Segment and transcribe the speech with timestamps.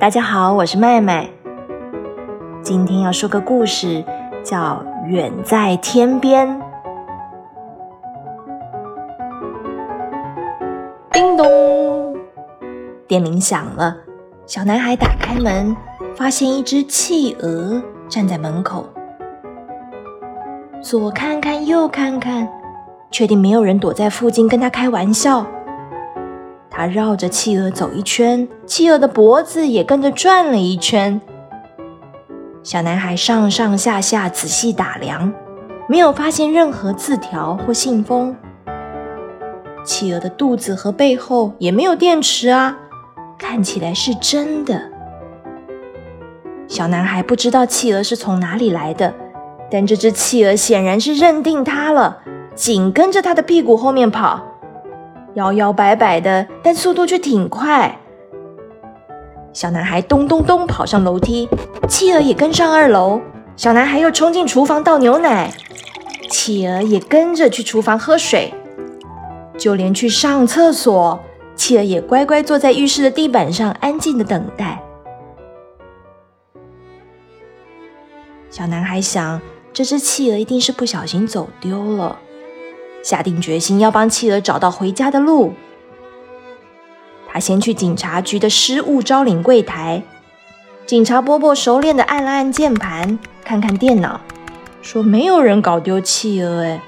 [0.00, 1.28] 大家好，我是麦麦。
[2.62, 4.02] 今天要说个故事，
[4.42, 6.48] 叫《远在天边》。
[11.12, 12.16] 叮咚，
[13.06, 13.94] 电铃响了。
[14.46, 15.76] 小男孩打开门，
[16.16, 18.86] 发现一只企鹅站在门口，
[20.80, 22.48] 左看看，右看看，
[23.10, 25.46] 确定没有人躲在附近跟他开玩笑。
[26.80, 31.20] 他绕着企鹅走一圈，企鹅的脖子也跟着转了一圈。
[32.62, 35.30] 小男孩上上下下仔细打量，
[35.90, 38.34] 没有发现任何字条或信封。
[39.84, 42.78] 企鹅的肚子和背后也没有电池啊，
[43.36, 44.80] 看起来是真的。
[46.66, 49.12] 小男孩不知道企鹅是从哪里来的，
[49.70, 52.22] 但这只企鹅显然是认定他了，
[52.54, 54.46] 紧跟着他的屁股后面跑。
[55.34, 57.98] 摇摇摆摆的，但速度却挺快。
[59.52, 61.48] 小男孩咚咚咚跑上楼梯，
[61.88, 63.20] 企鹅也跟上二楼。
[63.56, 65.52] 小男孩又冲进厨房倒牛奶，
[66.30, 68.54] 企鹅也跟着去厨房喝水。
[69.58, 71.20] 就连去上厕所，
[71.54, 74.82] 企鹅也乖乖坐在浴室的地板上，安静的等待。
[78.48, 79.40] 小男孩想，
[79.72, 82.18] 这只企鹅一定是不小心走丢了。
[83.02, 85.54] 下定决心要帮企鹅找到回家的路。
[87.32, 90.02] 他先去警察局的失物招领柜台，
[90.84, 94.20] 警察伯伯熟练的按了按键盘，看看电脑，
[94.82, 96.64] 说没有人搞丢企鹅。
[96.64, 96.82] 哎，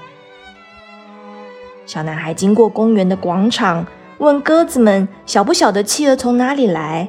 [1.85, 7.07] 小男孩经过公园的广场，问鸽子们晓不晓得企鹅从哪里来，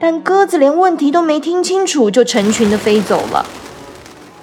[0.00, 3.46] 但鸽子连问题都没听清楚，就成群的飞走了。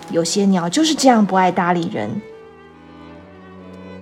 [0.09, 2.21] 有些鸟就是这样不爱搭理人。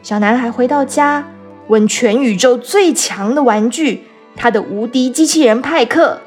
[0.05, 1.25] 小男孩回到家，
[1.65, 4.05] 问全宇宙最强的玩具——
[4.37, 6.21] 他的无敌机器人派克。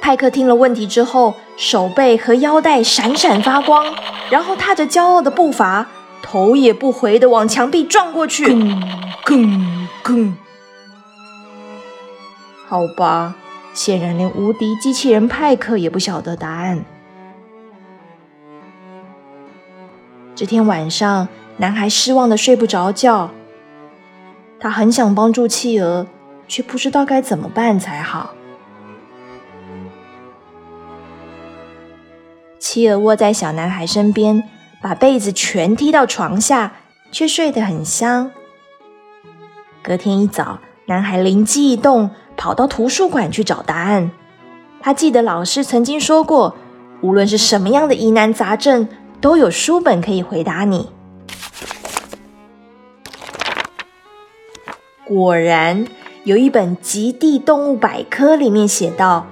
[0.00, 3.84] 派克听了问题之后，手背和腰带闪闪发光，
[4.30, 5.88] 然后踏着骄傲的步伐，
[6.22, 8.46] 头也不回的往墙壁撞过去。
[9.24, 10.32] 吭吭！
[12.68, 13.34] 好吧，
[13.72, 16.84] 显然连无敌机器人派克也不晓得答案。
[20.36, 21.26] 这天晚上。
[21.56, 23.30] 男孩失望的睡不着觉，
[24.58, 26.06] 他很想帮助企鹅，
[26.48, 28.34] 却不知道该怎么办才好。
[32.58, 34.42] 企鹅窝在小男孩身边，
[34.82, 36.72] 把被子全踢到床下，
[37.12, 38.32] 却睡得很香。
[39.80, 44.10] 隔天一早，男孩灵机一动，跑到图书馆去找答案。
[44.80, 46.56] 他记得老师曾经说过，
[47.00, 48.88] 无论是什么样的疑难杂症，
[49.20, 50.90] 都有书本可以回答你。
[55.06, 55.86] 果然，
[56.24, 59.26] 有一本《极地动物百科》里面写道：“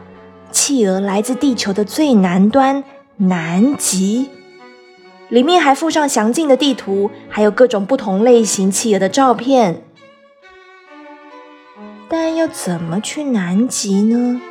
[0.53, 2.85] 企鹅来自地球的最南端——
[3.17, 4.29] 南极。”
[5.31, 9.83] 里面还附上详尽的地图，还有各种不同类型企鹅的照片。
[12.07, 14.43] 但要怎么去南极呢？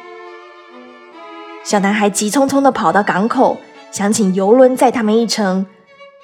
[1.63, 3.57] 小男孩急匆匆的跑到港口，
[3.91, 5.67] 想请游轮载他们一程，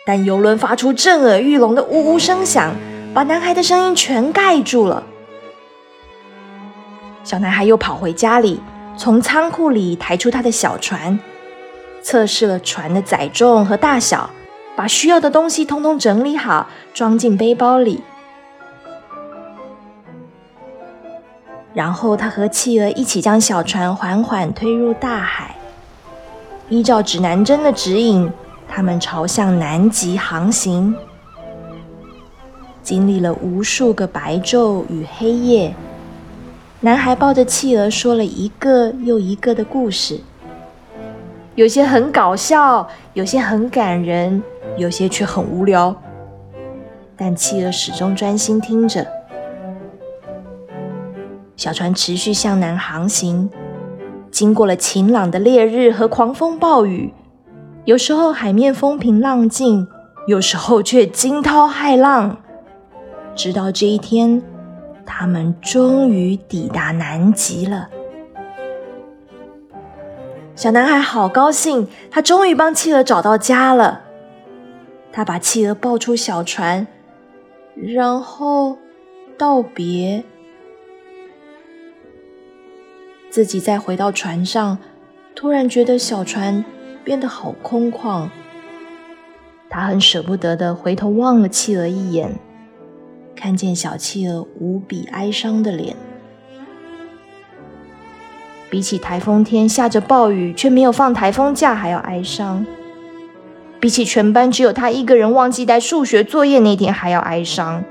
[0.08, 2.74] 但游轮发出震耳欲聋的呜呜声响。
[3.18, 5.02] 把男孩的声音全盖住了。
[7.24, 8.62] 小男孩又跑回家里，
[8.96, 11.18] 从仓库里抬出他的小船，
[12.04, 14.30] 测试了船的载重和大小，
[14.76, 18.04] 把需要的东西通通整理好，装进背包里。
[21.74, 25.56] 然后他和企鹅一起将小船缓缓推入大海。
[26.70, 28.32] 依照指南针的指引，
[28.70, 30.96] 他们朝向南极航行。
[32.88, 35.76] 经历了无数个白昼与黑夜，
[36.80, 40.22] 男孩抱着企鹅说了一个又一个的故事，
[41.56, 44.42] 有些很搞笑，有些很感人，
[44.78, 45.94] 有些却很无聊。
[47.18, 49.06] 但企鹅始终专心听着。
[51.58, 53.50] 小船持续向南航行，
[54.32, 57.14] 经过了晴朗的烈日和狂风暴雨，
[57.84, 59.86] 有时候海面风平浪静，
[60.26, 62.38] 有时候却惊涛骇浪。
[63.38, 64.42] 直到这一天，
[65.06, 67.88] 他们终于抵达南极了。
[70.56, 74.02] 小男孩好高兴，他终于帮企鹅找到家了。
[75.12, 76.88] 他把企鹅抱出小船，
[77.76, 78.80] 然后
[79.38, 80.24] 道别，
[83.30, 84.80] 自己再回到船上，
[85.36, 86.66] 突然觉得小船
[87.04, 88.28] 变得好空旷。
[89.70, 92.40] 他很舍不得的回头望了企鹅一眼。
[93.40, 95.96] 看见小企鹅无比哀伤的脸，
[98.70, 102.66] 比起台风天下着暴雨却没有放台风假还要哀伤，
[103.80, 107.84] 比起全班只有他一个人忘记带数学作业那天还要哀伤，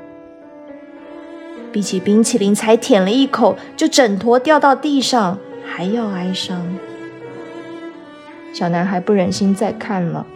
[1.70, 6.76] 比起冰淇淋才舔了一口就整坨掉到地上还要哀伤。
[8.52, 10.26] 小男孩不忍心再看了，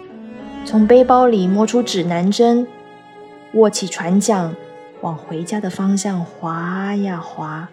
[0.65, 2.67] 从背包里摸出指南针，
[3.55, 4.55] 握起船桨，
[5.01, 7.69] 往回家的方向划呀划。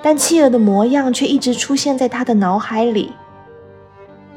[0.00, 3.12] 但企鹅的模样却一直出现在他的脑海里。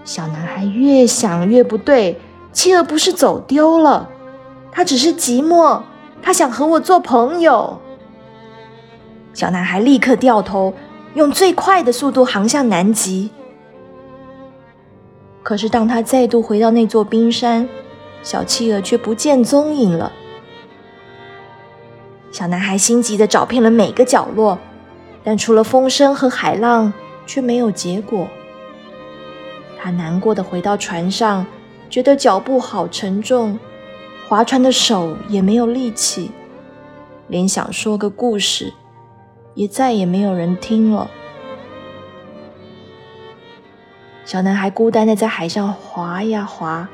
[0.03, 2.19] 小男孩越想越不对，
[2.51, 4.09] 企鹅不是走丢了，
[4.71, 5.83] 他只是寂寞，
[6.23, 7.79] 他想和我做朋友。
[9.33, 10.73] 小男孩立刻掉头，
[11.13, 13.29] 用最快的速度航向南极。
[15.43, 17.69] 可是当他再度回到那座冰山，
[18.23, 20.11] 小企鹅却不见踪影了。
[22.41, 24.57] 小男孩心急的找遍了每个角落。
[25.23, 26.91] 但除了风声和海浪，
[27.27, 28.27] 却没有结果。
[29.79, 31.45] 他难过的回到船上，
[31.87, 33.59] 觉得脚步好沉重，
[34.27, 36.31] 划船的手也没有力气，
[37.27, 38.73] 连想说个故事，
[39.53, 41.11] 也再也没有人听了。
[44.25, 46.89] 小男孩孤单的在海上划呀划，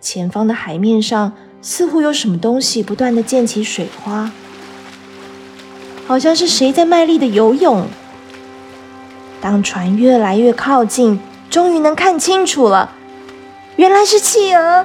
[0.00, 1.34] 前方的海面上
[1.66, 4.30] 似乎有什么东西不断的溅起水花。
[6.06, 7.86] 好像是谁在卖力的游泳。
[9.40, 11.18] 当船越来越靠近，
[11.48, 12.92] 终于能看清楚了，
[13.76, 14.84] 原来是企鹅。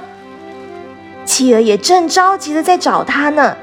[1.26, 3.58] 企鹅也正着急的在找它呢。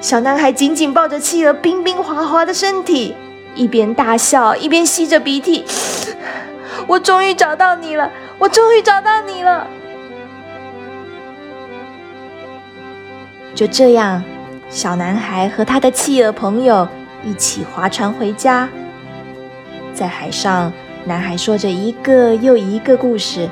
[0.00, 3.16] 小男孩紧紧抱着企鹅冰冰滑滑的身体，
[3.56, 5.64] 一边大笑一边吸着鼻涕。
[6.86, 8.08] 我终于找到你了！
[8.38, 9.66] 我终于找到你了！
[13.54, 14.22] 就这样。
[14.68, 16.88] 小男孩和他的企鹅朋友
[17.22, 18.66] 一起划船回家，
[19.92, 20.72] 在海上，
[21.04, 23.46] 男孩说着一个又一个故事，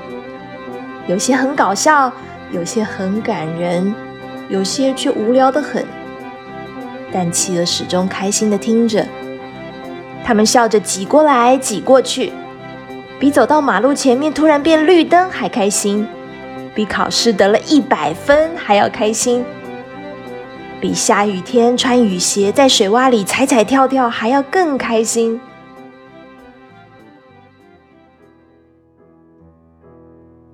[1.07, 2.11] 有些很搞笑，
[2.51, 3.95] 有些很感人，
[4.49, 5.85] 有些却无聊的很。
[7.13, 9.07] 但企鹅始终开心的听着，
[10.25, 12.33] 他们笑着挤过来挤过去，
[13.19, 16.09] 比走到马路前面突然变绿灯还开心，
[16.75, 19.45] 比考试得了一百分还要开心。
[20.81, 25.39] 比下雨天穿雨鞋在水洼里踩踩跳跳还要更开心。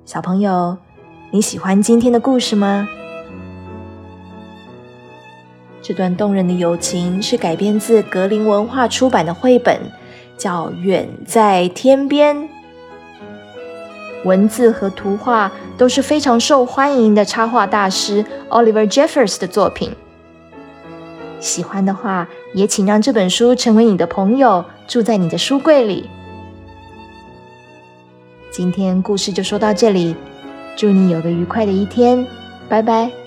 [0.05, 0.77] 小朋友，
[1.31, 2.89] 你喜欢今天的故事吗？
[5.81, 9.79] 这段动人的友情是改编自格林文化出版的绘本，
[10.37, 12.37] 叫《远在天边》。
[14.25, 19.93] 文字和图画都是非常受欢迎的插画大师 Oliver Jeffers 的作品。
[21.41, 26.09] 喜欢的话，也请让这本书成为你的朋友，住在你的书柜里。
[28.51, 30.17] 今天故事就说到这里，
[30.77, 32.27] 祝你有个愉快的一天，
[32.69, 33.26] 拜拜。